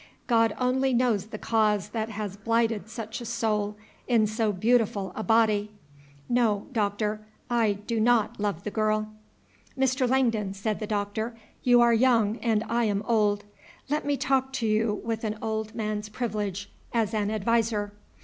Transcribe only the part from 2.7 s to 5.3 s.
such a soul in so beautiful a